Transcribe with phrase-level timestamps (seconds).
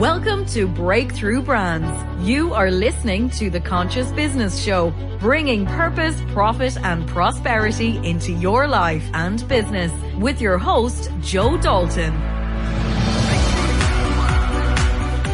[0.00, 2.26] Welcome to Breakthrough Brands.
[2.26, 8.66] You are listening to the Conscious Business Show, bringing purpose, profit, and prosperity into your
[8.66, 12.14] life and business with your host, Joe Dalton.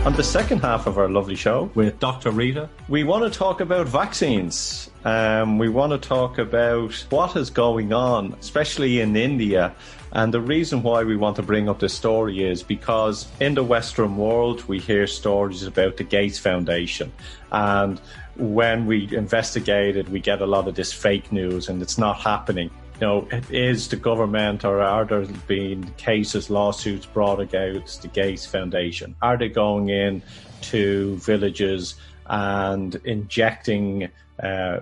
[0.05, 2.33] On the second half of our lovely show with Dr.
[2.33, 4.91] Rita, we want to talk about vaccines.
[5.05, 9.77] Um, we want to talk about what is going on, especially in India
[10.17, 13.63] and the reason why we want to bring up this story is because in the
[13.63, 17.13] Western world, we hear stories about the Gates Foundation.
[17.53, 18.01] And
[18.37, 22.17] when we investigate it, we get a lot of this fake news and it's not
[22.17, 22.71] happening.
[22.99, 28.47] You know, is the government or are there being cases, lawsuits brought against the Gates
[28.47, 29.15] Foundation?
[29.21, 30.23] Are they going in
[30.63, 31.95] to villages
[32.25, 34.09] and injecting
[34.43, 34.79] uh,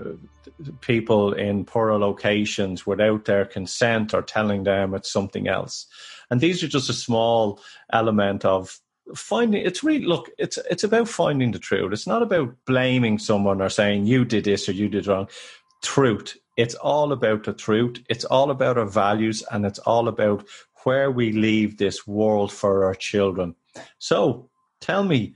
[0.80, 5.86] people in poorer locations without their consent or telling them it's something else.
[6.30, 7.60] And these are just a small
[7.92, 8.78] element of
[9.14, 11.92] finding it's really look it's it's about finding the truth.
[11.92, 15.28] It's not about blaming someone or saying you did this or you did wrong.
[15.82, 16.36] Truth.
[16.56, 17.98] It's all about the truth.
[18.08, 20.46] It's all about our values and it's all about
[20.84, 23.54] where we leave this world for our children.
[23.98, 24.48] So
[24.80, 25.34] tell me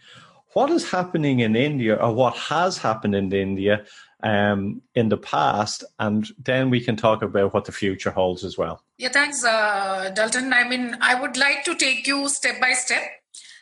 [0.52, 3.84] what is happening in india or what has happened in india
[4.22, 8.58] um, in the past, and then we can talk about what the future holds as
[8.58, 8.82] well.
[8.96, 10.52] Yeah, thanks, uh, Dalton.
[10.52, 13.02] I mean, I would like to take you step by step.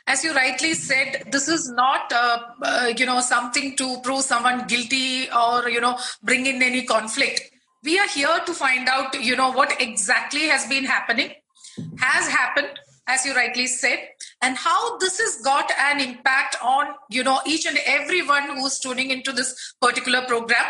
[0.07, 4.67] As you rightly said, this is not, uh, uh, you know, something to prove someone
[4.67, 7.43] guilty or you know bring in any conflict.
[7.83, 11.33] We are here to find out, you know, what exactly has been happening,
[11.99, 13.99] has happened, as you rightly said
[14.43, 19.11] and how this has got an impact on you know each and everyone who's tuning
[19.11, 20.65] into this particular program.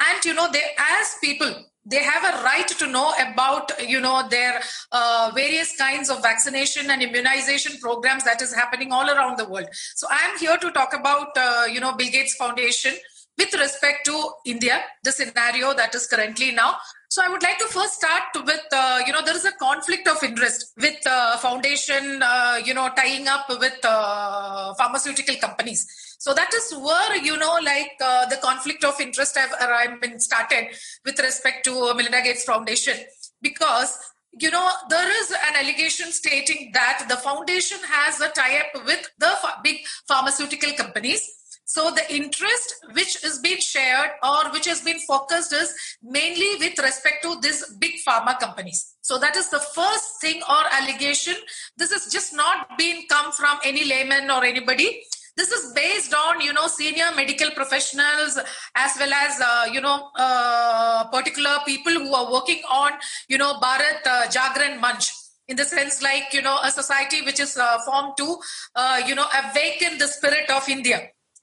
[0.00, 1.52] And you know they as people
[1.90, 4.60] they have a right to know about you know their
[4.92, 9.68] uh, various kinds of vaccination and immunization programs that is happening all around the world.
[9.94, 12.94] So i am here to talk about uh, you know bill gates foundation
[13.38, 16.76] with respect to india the scenario that is currently now.
[17.10, 20.06] So I would like to first start with, uh, you know, there is a conflict
[20.06, 25.86] of interest with uh, foundation, uh, you know, tying up with uh, pharmaceutical companies.
[26.18, 30.20] So that is where, you know, like uh, the conflict of interest have, have been
[30.20, 30.68] started
[31.06, 32.96] with respect to Melinda Gates Foundation.
[33.40, 33.96] Because
[34.38, 39.32] you know there is an allegation stating that the foundation has a tie-up with the
[39.64, 41.37] big pharmaceutical companies
[41.68, 46.78] so the interest which is being shared or which has been focused is mainly with
[46.78, 48.94] respect to these big pharma companies.
[49.02, 51.34] So that is the first thing or allegation.
[51.76, 55.02] This is just not been come from any layman or anybody.
[55.36, 58.38] This is based on you know senior medical professionals
[58.74, 62.92] as well as uh, you know uh, particular people who are working on
[63.28, 65.10] you know Bharat uh, Jagran Manch
[65.48, 68.38] in the sense like you know a society which is uh, formed to
[68.74, 70.98] uh, you know awaken the spirit of india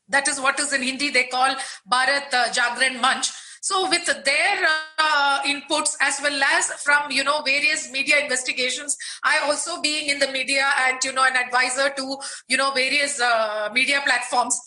[0.09, 1.55] that is what is in Hindi they call
[1.91, 3.31] Bharat uh, Jagran Manch.
[3.61, 4.67] So with their
[4.99, 10.19] uh, inputs as well as from you know various media investigations, I also being in
[10.19, 12.17] the media and you know an advisor to
[12.47, 14.59] you know various uh, media platforms.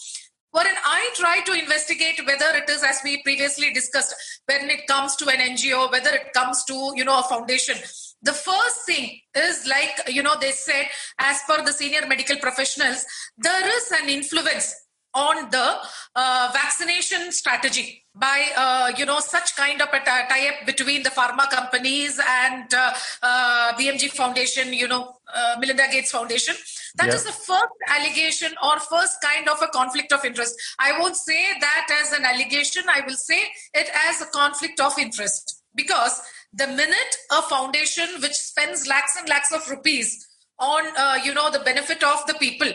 [0.50, 4.16] Wherein I try to investigate whether it is as we previously discussed
[4.46, 7.76] when it comes to an NGO, whether it comes to you know a foundation.
[8.22, 10.86] The first thing is like you know they said
[11.20, 13.06] as per the senior medical professionals,
[13.36, 14.74] there is an influence
[15.18, 15.68] on the
[16.14, 21.48] uh, vaccination strategy by uh, you know such kind of a tie-up between the pharma
[21.50, 22.92] companies and uh,
[23.22, 26.54] uh BMG Foundation, you know uh, Melinda Gates Foundation.
[26.96, 30.54] That is the first allegation or first kind of a conflict of interest.
[30.78, 32.84] I won't say that as an allegation.
[32.88, 33.40] I will say
[33.74, 36.20] it as a conflict of interest because
[36.52, 40.26] the minute a foundation which spends lakhs and lakhs of rupees
[40.58, 42.72] on uh, you know the benefit of the people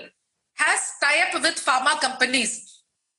[0.64, 2.52] has tie up with pharma companies.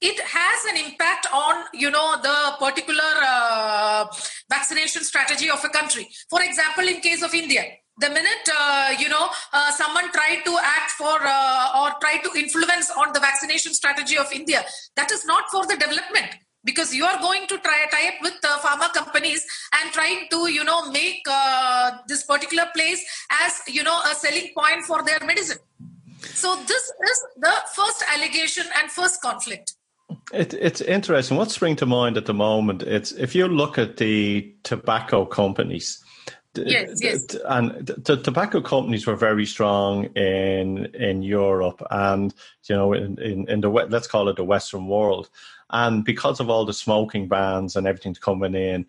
[0.00, 4.06] It has an impact on you know the particular uh,
[4.50, 6.08] vaccination strategy of a country.
[6.28, 7.64] For example in case of india
[7.98, 12.30] the minute uh, you know uh, someone tried to act for uh, or try to
[12.38, 14.64] influence on the vaccination strategy of india
[14.96, 16.30] that is not for the development
[16.64, 19.46] because you are going to try tie up with uh, pharma companies
[19.78, 23.04] and trying to you know make uh, this particular place
[23.44, 25.58] as you know a selling point for their medicine
[26.26, 29.74] so this is the first allegation and first conflict.
[30.32, 31.36] It, it's interesting.
[31.36, 32.82] What's spring to mind at the moment?
[32.82, 36.02] It's if you look at the tobacco companies.
[36.56, 37.34] Yes, yes.
[37.46, 42.32] And the tobacco companies were very strong in in Europe and
[42.68, 45.30] you know in, in, in the let's call it the Western world.
[45.70, 48.86] And because of all the smoking bans and everything coming in,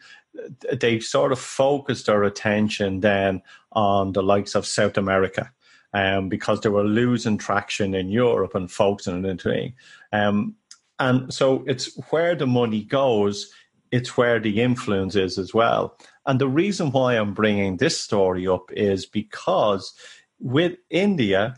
[0.72, 3.42] they sort of focused their attention then
[3.72, 5.52] on the likes of South America
[5.96, 9.74] um, because they were losing traction in Europe and focusing into it.
[10.12, 10.56] Um,
[11.00, 13.50] and so it's where the money goes,
[13.92, 15.98] it's where the influence is as well.
[16.26, 19.94] And the reason why I'm bringing this story up is because
[20.38, 21.56] with India,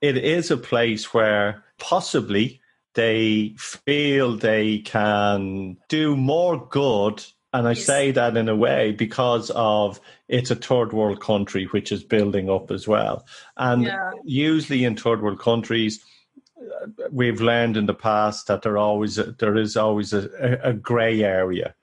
[0.00, 2.60] it is a place where possibly
[2.94, 7.24] they feel they can do more good.
[7.54, 7.86] And I yes.
[7.86, 12.50] say that in a way because of it's a third world country which is building
[12.50, 13.24] up as well.
[13.56, 14.10] And yeah.
[14.24, 16.04] usually in third world countries,
[17.12, 21.76] we've learned in the past that there always there is always a, a grey area.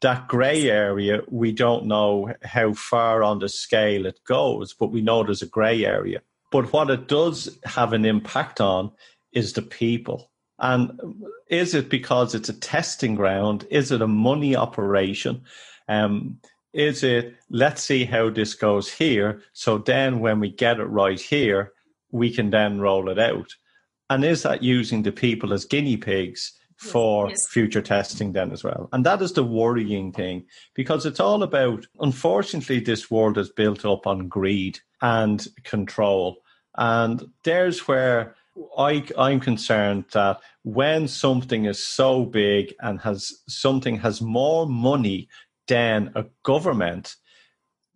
[0.00, 5.02] That grey area, we don't know how far on the scale it goes, but we
[5.02, 6.22] know there's a grey area.
[6.50, 8.90] But what it does have an impact on
[9.30, 10.31] is the people.
[10.62, 13.66] And is it because it's a testing ground?
[13.70, 15.42] Is it a money operation?
[15.88, 16.38] Um,
[16.72, 19.42] is it, let's see how this goes here.
[19.52, 21.72] So then when we get it right here,
[22.12, 23.54] we can then roll it out.
[24.08, 27.46] And is that using the people as guinea pigs for yes.
[27.48, 28.88] future testing then as well?
[28.92, 30.44] And that is the worrying thing
[30.74, 36.36] because it's all about, unfortunately, this world is built up on greed and control.
[36.76, 38.36] And there's where
[38.78, 45.28] I, I'm concerned that when something is so big and has something has more money
[45.68, 47.16] than a government,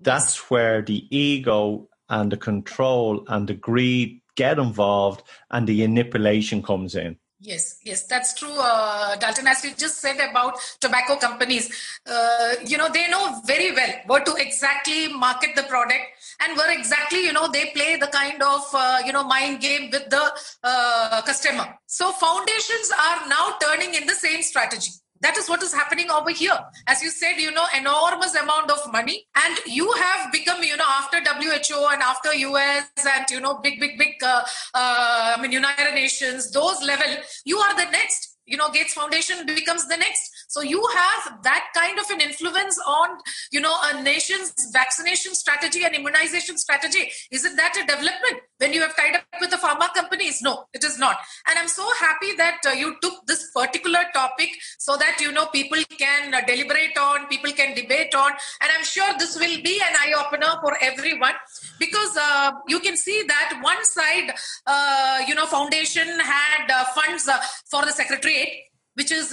[0.01, 6.63] that's where the ego and the control and the greed get involved and the manipulation
[6.63, 7.17] comes in.
[7.39, 9.47] Yes, yes, that's true, uh, Dalton.
[9.47, 11.71] As you just said about tobacco companies,
[12.07, 16.01] uh, you know, they know very well where to exactly market the product
[16.41, 19.91] and where exactly, you know, they play the kind of, uh, you know, mind game
[19.91, 20.33] with the
[20.65, 21.67] uh, customer.
[21.87, 26.31] So foundations are now turning in the same strategy that is what is happening over
[26.31, 26.59] here.
[26.87, 29.27] As you said you know enormous amount of money.
[29.35, 33.81] And you have become you know after WHO and after us and you know big
[33.81, 34.43] big big uh,
[34.75, 37.07] uh, i mean united nations those level
[37.45, 38.33] you are the next.
[38.47, 40.31] You know gates foundation becomes the next.
[40.49, 43.19] So you have that kind of an influence on,
[43.51, 47.11] you know, a nation's vaccination strategy and immunization strategy.
[47.33, 50.41] Isn't that a development when you have tied up with the pharma companies?
[50.43, 51.19] No, it is not.
[51.49, 55.47] And I'm so happy that uh, you took this particular topic so that, you know,
[55.47, 58.31] people can uh, deliberate on, people can debate on.
[58.61, 61.35] And I'm sure this will be an eye opener for everyone
[61.79, 64.33] because uh, you can see that one side,
[64.67, 67.39] uh, you know, foundation had uh, funds uh,
[67.71, 68.49] for the secretariat
[68.95, 69.31] which is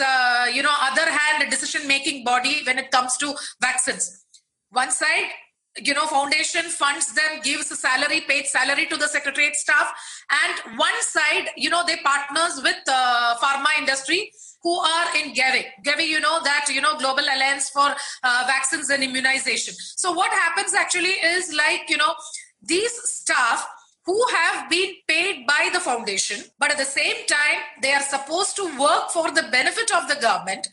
[0.54, 4.26] you know other hand decision making body when it comes to vaccines
[4.72, 5.30] one side
[5.78, 9.92] you know foundation funds them gives a salary paid salary to the secretariat staff
[10.44, 14.32] and one side you know they partners with uh, pharma industry
[14.64, 15.66] who are in Gavi.
[15.86, 17.94] Gavi, you know that, you know, Global Alliance for
[18.24, 19.74] uh, Vaccines and Immunization.
[19.78, 22.14] So what happens actually is like, you know,
[22.62, 23.68] these staff
[24.06, 28.56] who have been paid by the foundation, but at the same time, they are supposed
[28.56, 30.68] to work for the benefit of the government.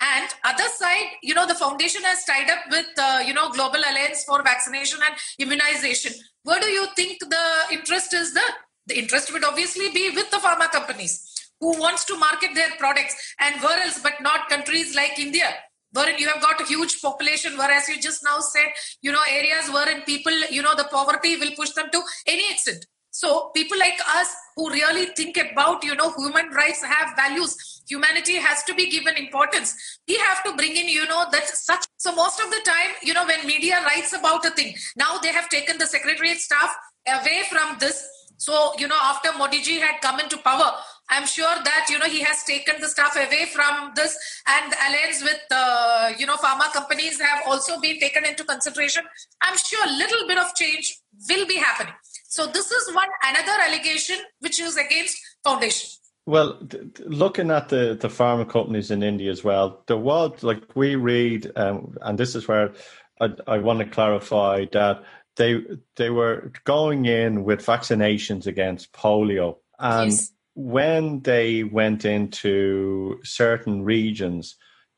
[0.00, 3.78] And other side, you know, the foundation has tied up with, uh, you know, Global
[3.78, 6.12] Alliance for Vaccination and Immunization.
[6.42, 8.34] Where do you think the interest is?
[8.34, 8.42] The
[8.86, 11.14] the interest would obviously be with the pharma companies
[11.58, 15.54] who wants to market their products, and where else but not countries like India
[15.94, 18.66] wherein you have got a huge population, whereas you just now said,
[19.00, 22.84] you know, areas wherein people, you know, the poverty will push them to any extent.
[23.14, 27.56] So people like us who really think about, you know, human rights have values.
[27.88, 29.72] Humanity has to be given importance.
[30.08, 31.84] We have to bring in, you know, that such.
[31.96, 35.28] So most of the time, you know, when media writes about a thing, now they
[35.28, 36.74] have taken the secretariat staff
[37.06, 38.04] away from this.
[38.36, 40.72] So, you know, after Modi ji had come into power,
[41.08, 44.16] I'm sure that you know he has taken the staff away from this,
[44.48, 49.04] and the alliance with uh, you know pharma companies have also been taken into consideration.
[49.42, 50.96] I'm sure a little bit of change
[51.28, 51.92] will be happening.
[52.34, 55.88] So this is one another allegation which is against foundation.
[56.26, 56.58] Well,
[57.06, 61.52] looking at the, the pharma companies in India as well, there was like we read,
[61.54, 62.72] um, and this is where
[63.20, 65.04] I, I want to clarify that
[65.36, 65.60] they
[65.96, 73.82] they were going in with vaccinations against polio, and yes when they went into certain
[73.82, 74.56] regions,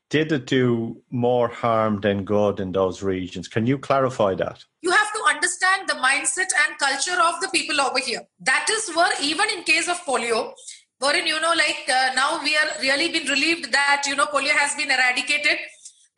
[0.09, 3.47] did it do more harm than good in those regions?
[3.47, 4.63] Can you clarify that?
[4.81, 8.21] You have to understand the mindset and culture of the people over here.
[8.41, 10.53] That is where, even in case of polio,
[10.99, 14.49] wherein, you know, like uh, now we are really been relieved that, you know, polio
[14.49, 15.57] has been eradicated.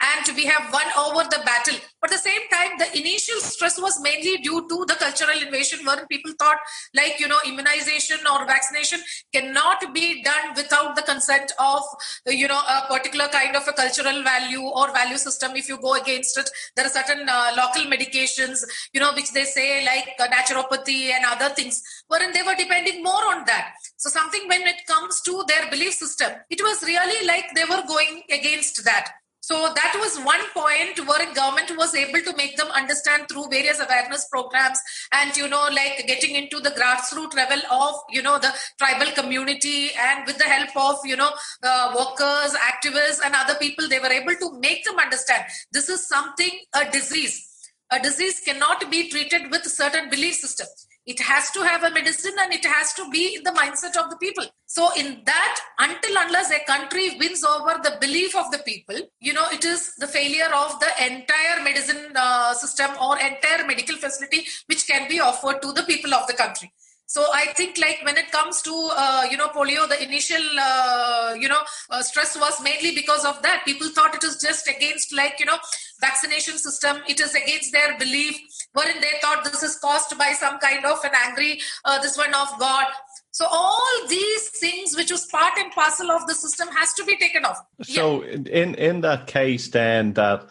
[0.02, 1.76] And we have won over the battle.
[2.02, 5.86] But at the same time, the initial stress was mainly due to the cultural invasion,
[5.86, 6.58] where people thought,
[6.96, 9.00] like, you know, immunization or vaccination
[9.34, 11.82] cannot be done without the consent of,
[12.28, 15.52] you know, a particular kind of a cultural value or value system.
[15.56, 18.64] If you go against it, there are certain uh, local medications,
[18.94, 23.04] you know, which they say like uh, naturopathy and other things, wherein they were depending
[23.04, 23.74] more on that.
[23.98, 27.84] So, something when it comes to their belief system, it was really like they were
[27.86, 29.12] going against that.
[29.50, 33.80] So that was one point where government was able to make them understand through various
[33.80, 34.80] awareness programs
[35.12, 39.90] and, you know, like getting into the grassroots level of, you know, the tribal community
[39.98, 41.32] and with the help of, you know,
[41.64, 46.08] uh, workers, activists and other people, they were able to make them understand this is
[46.08, 47.44] something, a disease.
[47.92, 50.68] A disease cannot be treated with certain belief system
[51.10, 54.10] it has to have a medicine and it has to be in the mindset of
[54.12, 54.46] the people.
[54.68, 59.34] So in that until unless a country wins over the belief of the people you
[59.34, 64.46] know it is the failure of the entire medicine uh, system or entire medical facility
[64.68, 66.72] which can be offered to the people of the country.
[67.08, 68.74] So i think like when it comes to
[69.04, 73.42] uh, you know polio the initial uh, you know uh, stress was mainly because of
[73.42, 73.64] that.
[73.66, 75.58] People thought it is just against like you know
[76.00, 77.02] vaccination system.
[77.08, 78.38] It is against their belief
[78.74, 82.34] wherein they thought this is caused by some kind of an angry uh, this one
[82.34, 82.86] of god
[83.32, 87.18] so all these things which was part and parcel of the system has to be
[87.18, 88.32] taken off so yeah.
[88.32, 90.48] in in that case then that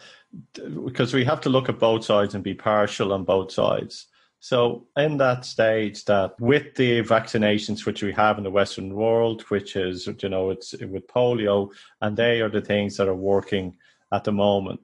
[0.85, 4.07] because we have to look at both sides and be partial on both sides
[4.41, 9.41] so, in that stage, that with the vaccinations which we have in the Western world,
[9.49, 11.71] which is, you know, it's with polio,
[12.01, 13.75] and they are the things that are working
[14.13, 14.79] at the moment.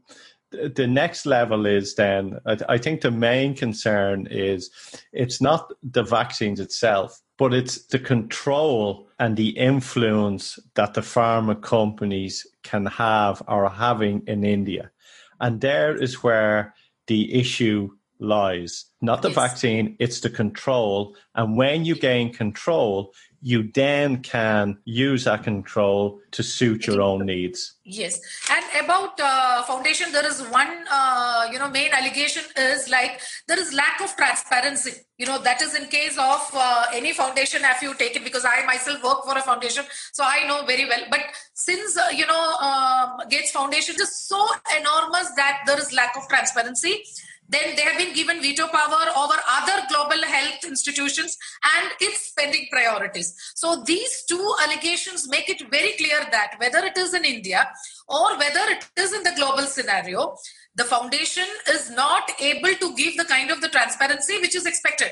[0.75, 4.69] The next level is then, I think the main concern is
[5.11, 11.61] it's not the vaccines itself, but it's the control and the influence that the pharma
[11.61, 14.91] companies can have or are having in India.
[15.39, 16.73] And there is where
[17.07, 18.85] the issue lies.
[19.01, 19.35] Not the yes.
[19.35, 21.15] vaccine, it's the control.
[21.35, 23.13] And when you gain control,
[23.45, 27.75] you then can use that control to suit your own needs.
[27.83, 33.21] Yes, and about uh, foundation, there is one uh, you know main allegation is like
[33.47, 34.93] there is lack of transparency.
[35.19, 38.65] You know that is in case of uh, any foundation have you taken because I
[38.65, 41.03] myself work for a foundation, so I know very well.
[41.11, 41.21] But
[41.53, 44.43] since uh, you know um, Gates Foundation is so
[44.75, 47.03] enormous that there is lack of transparency
[47.47, 51.37] then they have been given veto power over other global health institutions
[51.77, 53.35] and its spending priorities.
[53.55, 57.69] So these two allegations make it very clear that whether it is in India
[58.07, 60.35] or whether it is in the global scenario,
[60.75, 65.11] the foundation is not able to give the kind of the transparency which is expected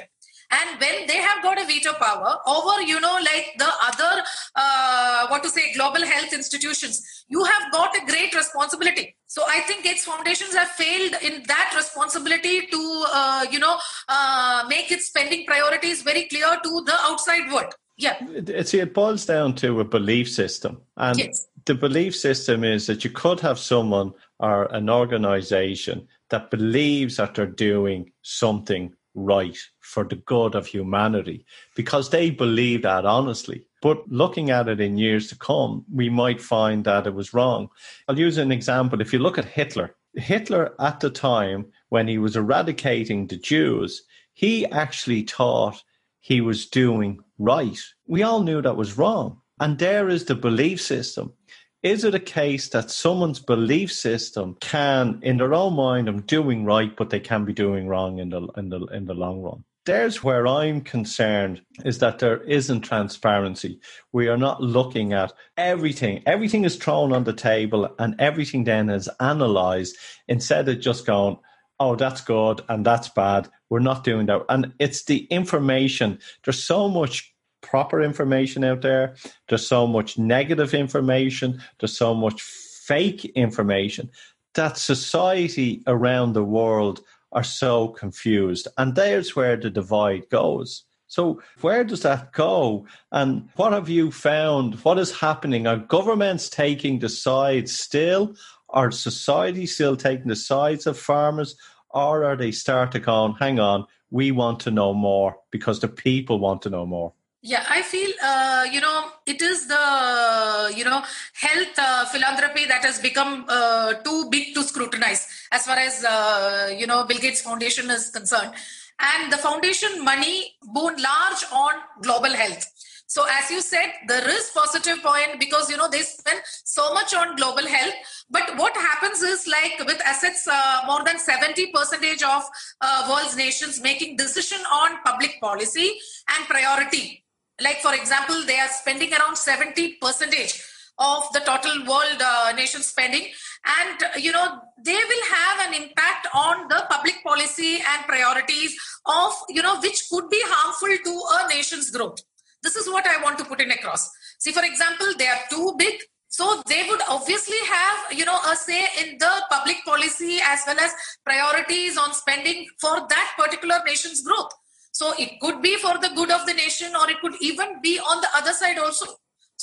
[0.51, 4.23] and when they have got a veto power over you know like the other
[4.55, 9.15] uh, what to say global health institutions you have got a great responsibility.
[9.27, 14.63] So i think its foundations have failed in that responsibility to uh, you know uh,
[14.67, 17.73] make its spending priorities very clear to the outside world.
[17.95, 18.17] Yeah.
[18.63, 20.81] See it boils down to a belief system.
[20.97, 21.47] And yes.
[21.65, 27.35] the belief system is that you could have someone or an organization that believes that
[27.35, 33.65] they're doing something right for the good of humanity because they believe that honestly.
[33.81, 37.69] But looking at it in years to come, we might find that it was wrong.
[38.07, 39.01] I'll use an example.
[39.01, 44.03] If you look at Hitler, Hitler at the time when he was eradicating the Jews,
[44.33, 45.83] he actually thought
[46.19, 47.77] he was doing right.
[48.07, 49.41] We all knew that was wrong.
[49.59, 51.33] And there is the belief system.
[51.83, 56.63] Is it a case that someone's belief system can, in their own mind, I'm doing
[56.63, 59.65] right, but they can be doing wrong in the in the in the long run?
[59.85, 63.81] There's where I'm concerned is that there isn't transparency.
[64.13, 66.23] We are not looking at everything.
[66.25, 69.97] Everything is thrown on the table and everything then is analyzed
[70.29, 71.37] instead of just going,
[71.81, 73.49] oh, that's good and that's bad.
[73.69, 74.45] We're not doing that.
[74.47, 76.19] And it's the information.
[76.45, 77.32] There's so much
[77.73, 79.15] proper information out there.
[79.49, 81.59] There's so much negative information.
[81.79, 84.11] There's so much fake information
[84.53, 87.01] that society around the world
[87.31, 88.67] are so confused.
[88.77, 90.83] And there's where the divide goes.
[91.07, 92.85] So, where does that go?
[93.11, 94.75] And what have you found?
[94.85, 95.65] What is happening?
[95.65, 98.35] Are governments taking the sides still?
[98.69, 101.55] Are society still taking the sides of pharmas?
[101.89, 106.37] Or are they starting on, hang on, we want to know more because the people
[106.37, 107.13] want to know more?
[107.45, 112.85] Yeah, I feel uh, you know it is the you know health uh, philanthropy that
[112.85, 117.41] has become uh, too big to scrutinize as far as uh, you know Bill Gates
[117.41, 118.53] Foundation is concerned,
[118.97, 122.65] and the foundation money born large on global health.
[123.07, 127.13] So as you said, there is a point because you know they spend so much
[127.13, 127.93] on global health.
[128.29, 132.43] But what happens is like with assets, uh, more than 70 percentage of
[132.79, 135.99] uh, world's nations making decision on public policy
[136.37, 137.22] and priority.
[137.61, 140.63] Like for example, they are spending around 70 percentage
[140.99, 143.27] of the total world uh, nation spending.
[143.65, 149.33] And you know they will have an impact on the public policy and priorities of
[149.49, 152.19] you know which could be harmful to a nation's growth.
[152.61, 154.09] This is what i want to put in across.
[154.39, 155.95] See for example they are too big.
[156.27, 160.79] So they would obviously have you know a say in the public policy as well
[160.79, 160.91] as
[161.23, 164.51] priorities on spending for that particular nation's growth
[164.93, 167.99] so it could be for the good of the nation or it could even be
[167.99, 169.05] on the other side also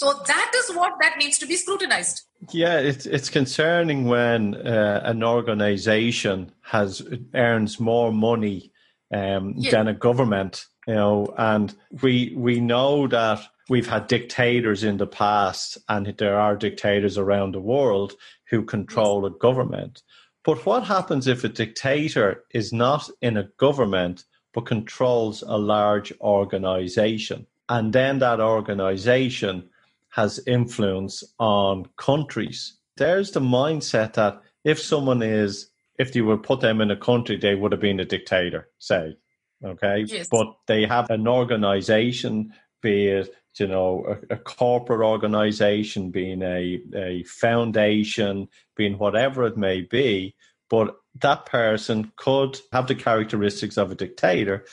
[0.00, 2.22] so that is what that needs to be scrutinized.
[2.52, 7.02] Yeah, it's it's concerning when uh, an organization has
[7.34, 8.72] earns more money
[9.12, 9.72] um, yeah.
[9.72, 15.06] than a government, you know, and we we know that we've had dictators in the
[15.06, 18.14] past, and there are dictators around the world
[18.48, 19.32] who control yes.
[19.34, 20.02] a government.
[20.44, 26.12] But what happens if a dictator is not in a government but controls a large
[26.20, 27.46] organization?
[27.68, 29.68] And then that organization
[30.10, 32.74] has influence on countries.
[32.96, 37.36] There's the mindset that if someone is, if you were put them in a country,
[37.36, 39.16] they would have been a dictator, say.
[39.64, 40.04] Okay.
[40.06, 40.28] Yes.
[40.30, 42.52] But they have an organization,
[42.82, 49.56] be it, you know, a, a corporate organization, being a, a foundation, being whatever it
[49.56, 50.34] may be.
[50.68, 54.64] But that person could have the characteristics of a dictator,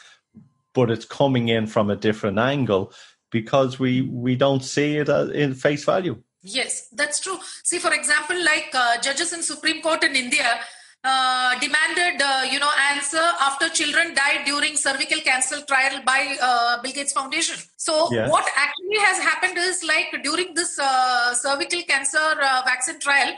[0.74, 2.94] but it's coming in from a different angle
[3.32, 6.22] because we we don't see it in face value.
[6.42, 7.40] Yes, that's true.
[7.64, 10.60] See, for example, like uh, judges in Supreme Court in India
[11.04, 16.82] uh, demanded, uh, you know, answer after children died during cervical cancer trial by uh,
[16.82, 17.58] Bill Gates Foundation.
[17.78, 18.30] So yes.
[18.30, 23.36] what actually has happened is like during this uh, cervical cancer uh, vaccine trial,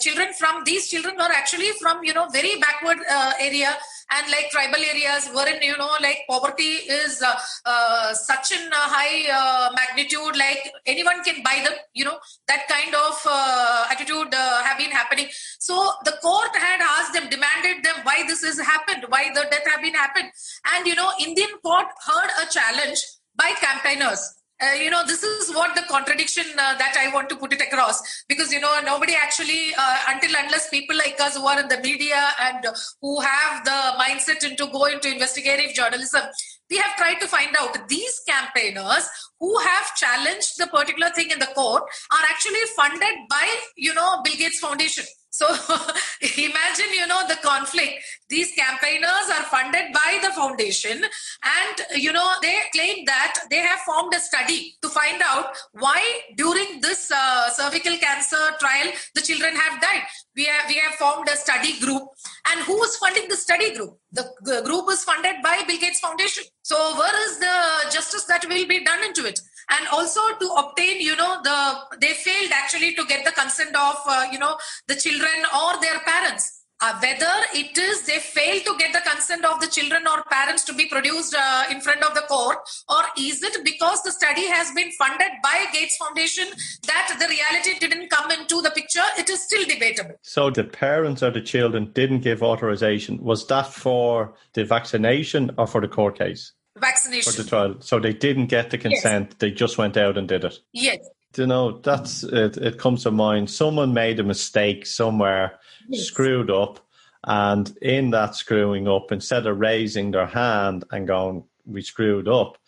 [0.00, 2.98] children from these children were actually from you know very backward
[3.40, 3.76] area.
[4.08, 8.84] And like tribal areas wherein you know like poverty is uh, uh, such in a
[8.94, 12.16] high uh, magnitude like anyone can buy them you know
[12.46, 15.26] that kind of uh, attitude uh, have been happening.
[15.58, 19.66] So the court had asked them demanded them why this has happened why the death
[19.72, 20.30] have been happened.
[20.72, 23.02] And you know indian court heard a challenge
[23.34, 27.36] by campaigners uh, you know this is what the contradiction uh, that i want to
[27.36, 31.46] put it across because you know nobody actually uh, until unless people like us who
[31.46, 32.66] are in the media and
[33.02, 36.22] who have the mindset into go into investigative journalism
[36.70, 41.38] we have tried to find out these campaigners who have challenged the particular thing in
[41.38, 45.04] the court are actually funded by you know bill gates foundation
[45.36, 45.46] so
[46.22, 48.00] imagine, you know, the conflict.
[48.28, 53.78] These campaigners are funded by the foundation, and you know they claim that they have
[53.80, 56.00] formed a study to find out why
[56.36, 60.02] during this uh, cervical cancer trial the children have died.
[60.34, 62.02] We have we have formed a study group,
[62.50, 63.98] and who is funding the study group?
[64.12, 66.44] The, the group is funded by Bill Gates Foundation.
[66.62, 69.38] So where is the justice that will be done into it?
[69.68, 73.96] and also to obtain you know the they failed actually to get the consent of
[74.06, 78.76] uh, you know the children or their parents uh, whether it is they fail to
[78.78, 82.14] get the consent of the children or parents to be produced uh, in front of
[82.14, 82.58] the court
[82.88, 86.46] or is it because the study has been funded by gates foundation
[86.86, 91.22] that the reality didn't come into the picture it is still debatable so the parents
[91.22, 96.18] or the children didn't give authorization was that for the vaccination or for the court
[96.18, 97.76] case vaccination for the trial.
[97.80, 99.36] So they didn't get the consent; yes.
[99.38, 100.58] they just went out and did it.
[100.72, 100.98] Yes.
[101.38, 102.56] You know, that's it.
[102.56, 103.50] It comes to mind.
[103.50, 106.04] Someone made a mistake somewhere, yes.
[106.04, 106.80] screwed up,
[107.24, 112.58] and in that screwing up, instead of raising their hand and going, "We screwed up,"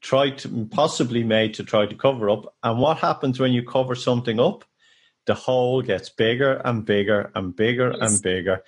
[0.00, 2.54] tried to possibly made to try to cover up.
[2.62, 4.64] And what happens when you cover something up?
[5.26, 8.12] The hole gets bigger and bigger and bigger yes.
[8.12, 8.62] and bigger.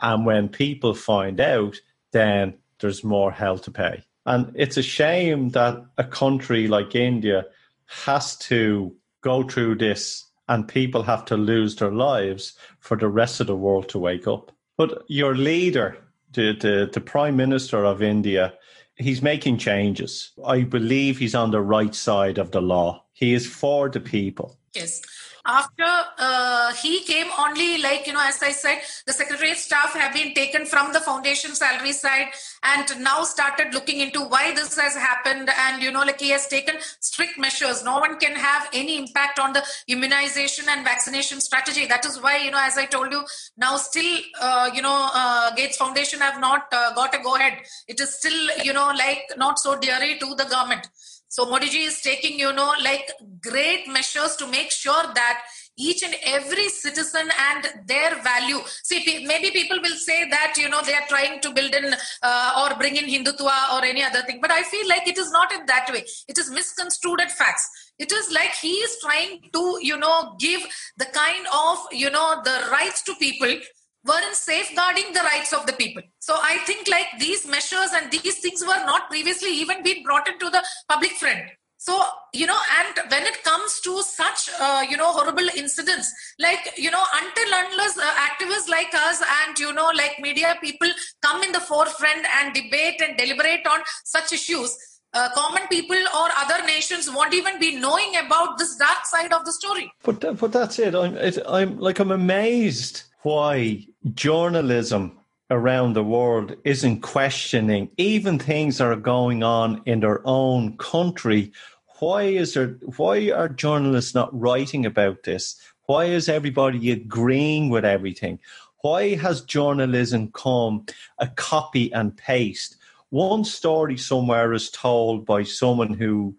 [0.00, 1.76] And when people find out,
[2.12, 4.02] then there's more hell to pay.
[4.24, 7.46] And it's a shame that a country like India
[7.86, 13.40] has to go through this and people have to lose their lives for the rest
[13.40, 14.52] of the world to wake up.
[14.76, 15.98] But your leader,
[16.32, 18.54] the, the, the Prime Minister of India,
[18.96, 20.30] he's making changes.
[20.44, 23.04] I believe he's on the right side of the law.
[23.12, 24.56] He is for the people.
[24.74, 25.02] Yes
[25.48, 30.12] after uh, he came only like you know as i said the secretariat staff have
[30.12, 32.28] been taken from the foundation salary side
[32.62, 36.46] and now started looking into why this has happened and you know like he has
[36.46, 37.84] taken strict measures.
[37.84, 41.86] No one can have any impact on the immunization and vaccination strategy.
[41.86, 43.24] That is why you know as i told you
[43.56, 47.58] now still uh, you know uh, gates foundation have not uh, got a go ahead.
[47.86, 50.88] It is still you know like not so dear to the government
[51.28, 53.10] So Modi ji is taking, you know, like
[53.42, 55.42] great measures to make sure that
[55.78, 58.58] each and every citizen and their value.
[58.82, 62.68] See, maybe people will say that, you know, they are trying to build in uh,
[62.68, 64.40] or bring in Hindutva or any other thing.
[64.40, 66.04] But I feel like it is not in that way.
[66.26, 67.68] It is misconstrued at facts.
[67.98, 72.40] It is like he is trying to, you know, give the kind of, you know,
[72.44, 73.54] the rights to people
[74.04, 76.02] were in safeguarding the rights of the people.
[76.18, 80.28] So I think like these measures and these things were not previously even been brought
[80.28, 81.40] into the public front.
[81.80, 82.02] So,
[82.34, 86.90] you know, and when it comes to such, uh, you know, horrible incidents, like, you
[86.90, 90.88] know, until unless uh, activists like us and, you know, like media people
[91.22, 94.76] come in the forefront and debate and deliberate on such issues,
[95.14, 99.44] uh, common people or other nations won't even be knowing about this dark side of
[99.44, 99.88] the story.
[100.02, 100.96] But, but that's it.
[100.96, 105.18] I'm, it, I'm like, I'm amazed why journalism
[105.50, 111.52] around the world isn't questioning even things that are going on in their own country.
[111.98, 112.78] Why is there?
[112.96, 115.56] Why are journalists not writing about this?
[115.86, 118.38] Why is everybody agreeing with everything?
[118.82, 120.86] Why has journalism come
[121.18, 122.76] a copy and paste?
[123.10, 126.36] One story somewhere is told by someone who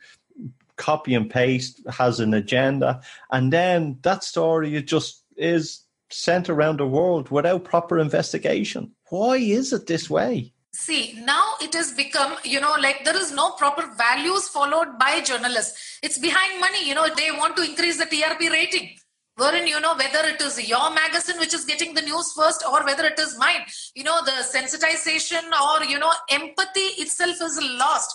[0.78, 6.78] copy and paste has an agenda, and then that story it just is sent around
[6.78, 8.92] the world without proper investigation.
[9.10, 10.54] Why is it this way?
[10.74, 15.22] See, now it has become, you know, like there is no proper values followed by
[15.22, 16.00] journalists.
[16.04, 18.96] It's behind money, you know, they want to increase the TRP rating.
[19.36, 22.84] Wherein, you know, whether it is your magazine which is getting the news first or
[22.84, 23.62] whether it is mine,
[23.96, 28.14] you know, the sensitization or, you know, empathy itself is lost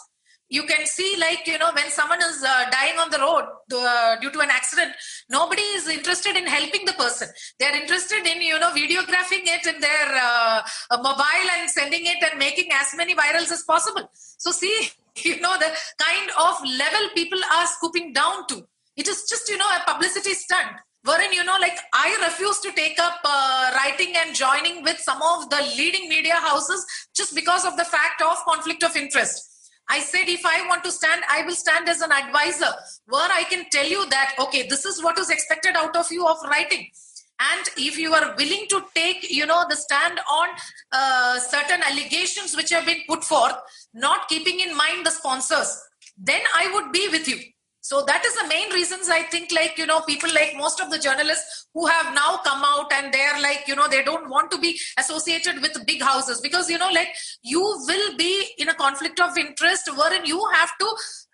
[0.48, 4.16] you can see like you know when someone is uh, dying on the road uh,
[4.20, 4.92] due to an accident
[5.30, 7.28] nobody is interested in helping the person.
[7.58, 12.22] They are interested in you know videographing it in their uh, mobile and sending it
[12.22, 14.08] and making as many virals as possible.
[14.12, 18.66] So see you know the kind of level people are scooping down to.
[18.96, 22.72] It is just you know a publicity stunt wherein you know like i refuse to
[22.72, 27.66] take up uh, writing and joining with some of the leading media houses just because
[27.66, 29.53] of the fact of conflict of interest
[29.88, 32.72] I said, if I want to stand, I will stand as an advisor
[33.06, 36.26] where I can tell you that, okay, this is what is expected out of you
[36.26, 36.88] of writing.
[37.40, 40.48] And if you are willing to take, you know, the stand on
[40.92, 43.56] uh, certain allegations which have been put forth,
[43.92, 45.80] not keeping in mind the sponsors,
[46.16, 47.38] then I would be with you.
[47.84, 50.90] So that is the main reasons I think like, you know, people like most of
[50.90, 54.50] the journalists who have now come out and they're like, you know, they don't want
[54.52, 57.08] to be associated with big houses because, you know, like
[57.42, 60.86] you will be in a conflict of interest wherein you have to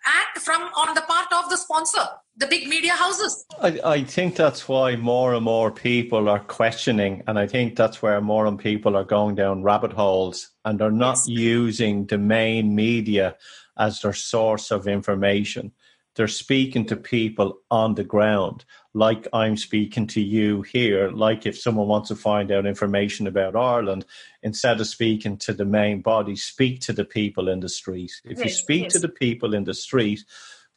[0.05, 2.03] act from on the part of the sponsor,
[2.35, 3.45] the big media houses.
[3.61, 7.23] I, I think that's why more and more people are questioning.
[7.27, 10.91] And I think that's where more and people are going down rabbit holes and they're
[10.91, 11.29] not yes.
[11.29, 13.37] using the main media
[13.77, 15.71] as their source of information
[16.15, 21.09] they're speaking to people on the ground, like I'm speaking to you here.
[21.09, 24.05] Like if someone wants to find out information about Ireland,
[24.43, 28.11] instead of speaking to the main body, speak to the people in the street.
[28.25, 28.93] If yes, you speak yes.
[28.93, 30.23] to the people in the street,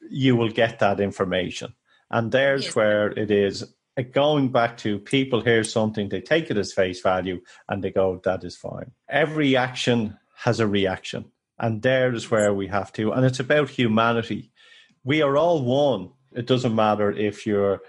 [0.08, 1.74] you will get that information.
[2.10, 2.76] And there's yes.
[2.76, 3.64] where it is
[3.98, 7.90] uh, going back to people hear something, they take it as face value, and they
[7.90, 8.92] go, that is fine.
[9.08, 11.24] Every action has a reaction.
[11.58, 13.12] And there is where we have to.
[13.12, 14.50] And it's about humanity
[15.04, 16.10] we are all one.
[16.32, 17.82] It doesn't matter if you're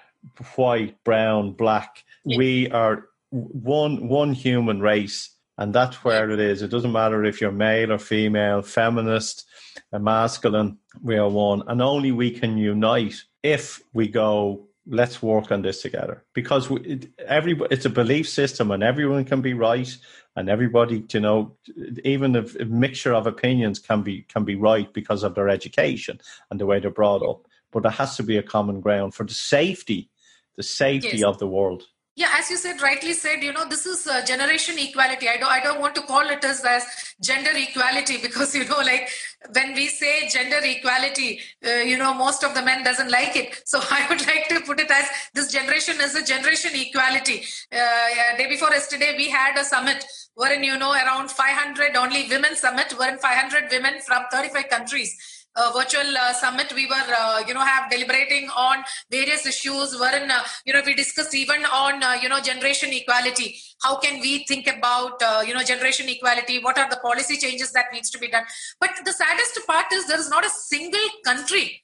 [0.55, 2.03] white, brown, black.
[2.23, 2.37] Yeah.
[2.37, 6.61] We are one one human race, and that's where it is.
[6.61, 9.45] It doesn't matter if you're male or female, feminist,
[9.91, 10.77] masculine.
[11.01, 14.67] We are one, and only we can unite if we go.
[14.87, 19.25] Let's work on this together because we, it, every it's a belief system, and everyone
[19.25, 19.97] can be right,
[20.35, 21.55] and everybody, you know,
[22.03, 26.19] even a, mixture of opinions can be can be right because of their education
[26.49, 27.47] and the way they're brought up.
[27.71, 30.09] But there has to be a common ground for the safety,
[30.55, 31.23] the safety yes.
[31.23, 31.83] of the world
[32.15, 35.27] yeah as you said rightly said you know this is uh, generation equality.
[35.27, 36.83] I don't i don't want to call it as, as
[37.21, 39.09] gender equality because you know like
[39.53, 43.61] when we say gender equality uh, you know most of the men doesn't like it.
[43.65, 47.43] So i would like to put it as this generation is a generation equality.
[47.71, 52.55] Uh, day before yesterday we had a summit wherein you know around 500 only women
[52.55, 56.71] summit wherein 500 women from 35 countries uh, virtual uh, summit.
[56.75, 59.97] We were uh, you know have deliberating on various issues.
[59.99, 63.57] Wherein uh, you know we discussed even on uh, you know generation equality.
[63.81, 66.59] How can we think about uh, you know generation equality?
[66.59, 68.43] What are the policy changes that needs to be done?
[68.79, 71.81] But the saddest part is there is not a single country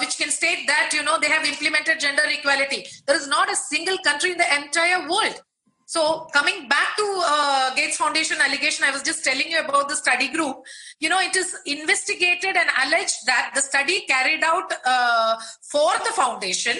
[0.00, 2.86] which can state that you know they have implemented gender equality.
[3.06, 5.42] There is not a single country in the entire world
[5.88, 9.96] So coming back to uh, Gates Foundation allegation, I was just telling you about the
[9.96, 10.58] study group.
[11.00, 16.12] You know, it is investigated and alleged that the study carried out uh, for the
[16.12, 16.76] foundation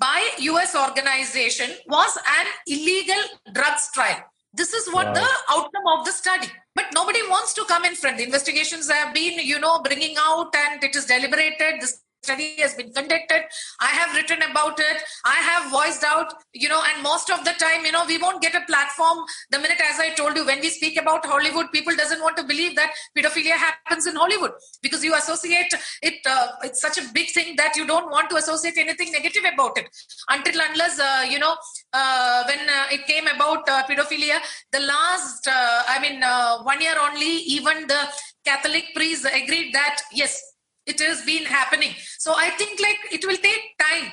[0.00, 4.24] by US organization was an illegal drugs trial.
[4.54, 5.12] This is what wow.
[5.12, 6.48] the outcome of the study.
[6.74, 8.16] But nobody wants to come in front.
[8.16, 11.82] The investigations have been, you know, bringing out and it is deliberated.
[11.82, 13.42] This study has been conducted.
[13.80, 14.98] I have written about it.
[15.24, 18.42] I have voiced out you know and most of the time you know we won't
[18.42, 19.18] get a platform.
[19.50, 22.44] The minute as i told you when we speak about hollywood people doesn't want to
[22.50, 27.30] believe that pedophilia happens in hollywood because you associate it uh, it's such a big
[27.36, 29.86] thing that you don't want to associate anything negative about it.
[30.28, 31.54] Until unless uh, you know
[31.92, 34.38] uh, when uh, it came about uh, pedophilia
[34.72, 36.20] the last uh, i mean
[36.72, 38.02] one year only even the
[38.44, 40.55] catholic priests agreed that yes
[40.86, 41.92] it has been happening.
[42.18, 44.12] So i think like it will take time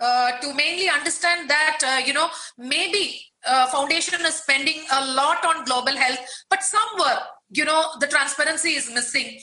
[0.00, 5.44] uh, to mainly understand that uh, you know maybe uh, foundation is spending a lot
[5.44, 6.18] on global health
[6.50, 7.18] but somewhere
[7.50, 9.38] you know the transparency is missing.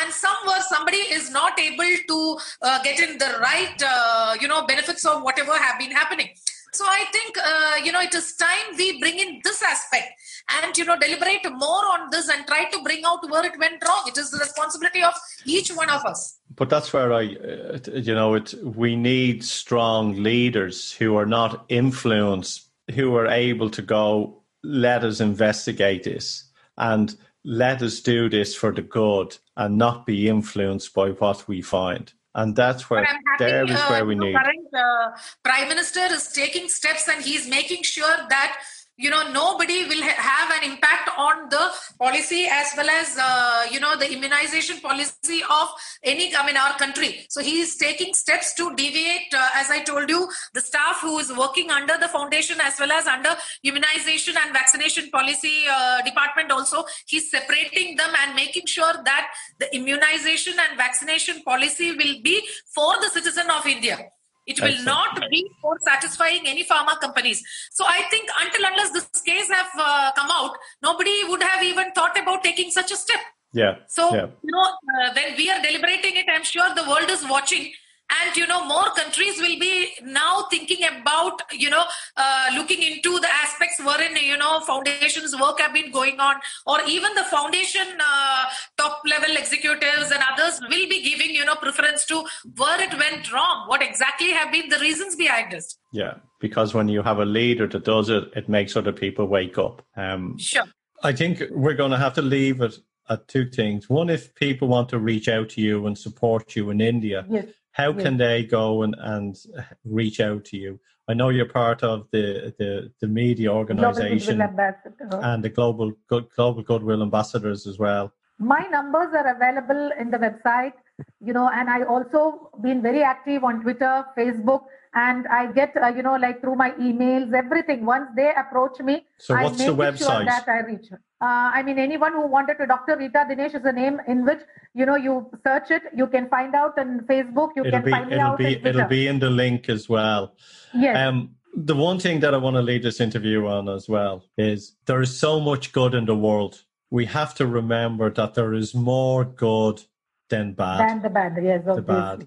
[0.00, 4.66] And somewhere somebody is not able to uh, get in the right uh, you know
[4.66, 6.28] benefits of whatever have been happening.
[6.72, 10.08] So I think uh, you know it is time we bring in this aspect
[10.50, 13.82] and you know deliberate more on this and try to bring out where it went
[13.86, 14.04] wrong.
[14.06, 16.38] It is the responsibility of each one of us.
[16.54, 18.54] But that's where I, uh, you know, it.
[18.62, 24.42] We need strong leaders who are not influenced, who are able to go.
[24.62, 30.28] Let us investigate this and let us do this for the good and not be
[30.28, 34.34] influenced by what we find and that's where happy, there is uh, where we need.
[34.34, 35.10] Current uh,
[35.42, 38.60] prime minister is taking steps, and he's making sure that
[38.96, 43.64] you know nobody will ha- have an impact on the policy as well as uh,
[43.70, 45.68] you know the immunization policy of
[46.02, 47.26] any i mean our country.
[47.28, 51.18] So he is taking steps to deviate uh, as i told you the staff who
[51.18, 53.30] is working under the foundation as well as under
[53.62, 56.84] immunization and vaccination policy uh, department also.
[57.06, 62.42] He's separating them and making sure that the immunization and vaccination policy will be
[62.74, 63.98] for the citizen of india
[64.46, 64.86] it will Excellent.
[64.86, 67.42] not be for satisfying any pharma companies.
[67.72, 71.92] So I think until unless this case have uh, come out, nobody would have even
[71.92, 73.20] thought about taking such a step.
[73.52, 73.76] Yeah.
[73.88, 74.26] So yeah.
[74.42, 77.72] you know, uh, when we are deliberating it, I'm sure the world is watching,
[78.10, 81.84] and you know more countries will be now thinking about you know
[82.16, 86.36] uh, looking into the aspects wherein you know foundations work have been going on.
[86.66, 88.44] Or even the foundation uh,
[88.76, 92.24] top level executives and others will be giving you know preference to
[92.56, 96.88] where it went wrong what exactly have been the reasons behind this yeah because when
[96.88, 99.82] you have a leader that does it it makes other people wake up.
[99.96, 100.64] Um, sure.
[101.02, 103.88] I think we're going to have to leave it at two things.
[103.88, 107.46] One if people want to reach out to you and support you in india yes
[107.74, 109.36] how can they go and, and
[109.84, 110.78] reach out to you?
[111.08, 116.62] I know you're part of the the, the media organization and the global good global
[116.62, 118.12] goodwill ambassadors as well.
[118.38, 120.72] My numbers are available in the website,
[121.20, 124.62] you know, and I also been very active on Twitter, Facebook,
[124.94, 127.84] and I get uh, you know like through my emails, everything.
[127.84, 129.98] Once they approach me, so what's I the website?
[129.98, 130.86] Sure that I reach.
[130.92, 132.96] Uh, I mean, anyone who wanted to, Dr.
[132.96, 134.40] Rita Dinesh is a name in which
[134.74, 137.90] you know you search it, you can find out on Facebook, you it'll can be,
[137.90, 138.38] find it'll out.
[138.38, 140.34] Be, it'll be in the link as well.
[140.74, 140.96] Yes.
[140.96, 144.76] Um, the one thing that I want to lead this interview on as well is
[144.86, 146.62] there is so much good in the world.
[146.90, 149.82] We have to remember that there is more good
[150.30, 150.88] than bad.
[150.88, 151.76] Than the bad, yes, obviously.
[151.76, 152.26] The bad.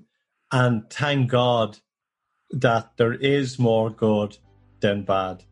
[0.51, 1.77] And thank God
[2.51, 4.37] that there is more good
[4.79, 5.43] than bad.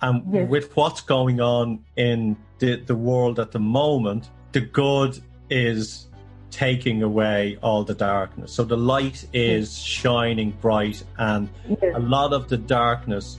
[0.00, 0.48] And yes.
[0.48, 5.18] with what's going on in the, the world at the moment, the good
[5.50, 6.06] is
[6.50, 8.52] taking away all the darkness.
[8.52, 9.84] So the light is yes.
[9.84, 11.94] shining bright, and yes.
[11.94, 13.38] a lot of the darkness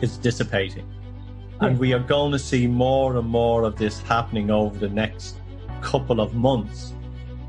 [0.00, 0.88] is dissipating.
[1.60, 5.36] And we are going to see more and more of this happening over the next
[5.82, 6.94] couple of months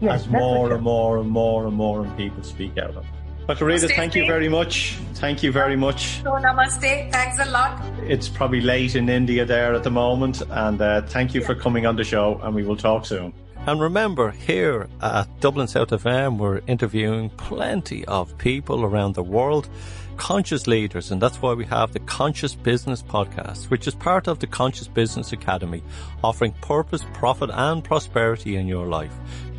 [0.02, 3.21] as more and more and more and more and people speak out of it.
[3.52, 3.66] Dr.
[3.66, 4.96] Rita, thank you very much.
[5.16, 6.22] Thank you very much.
[6.24, 7.12] So, namaste.
[7.12, 7.84] Thanks a lot.
[8.04, 11.48] It's probably late in India there at the moment, and uh, thank you yeah.
[11.48, 13.34] for coming on the show, and we will talk soon.
[13.68, 19.68] And remember, here at Dublin South FM, we're interviewing plenty of people around the world,
[20.16, 24.40] conscious leaders, and that's why we have the Conscious Business Podcast, which is part of
[24.40, 25.84] the Conscious Business Academy,
[26.24, 29.14] offering purpose, profit, and prosperity in your life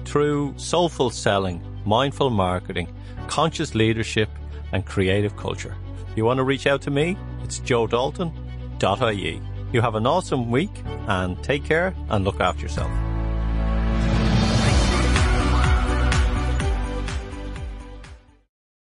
[0.07, 2.89] through soulful selling, mindful marketing,
[3.29, 4.29] conscious leadership,
[4.73, 5.77] and creative culture.
[6.17, 9.43] You want to reach out to me, it's joedalton.ie.
[9.73, 10.71] You have an awesome week
[11.09, 12.91] and take care and look after yourself.